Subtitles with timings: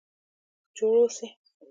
[0.77, 1.27] جوړ اوسئ؟